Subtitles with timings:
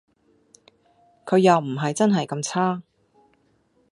[1.27, 2.81] 佢又唔係真係咁差